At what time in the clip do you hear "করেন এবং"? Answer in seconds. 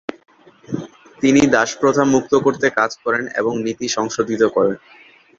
3.03-3.53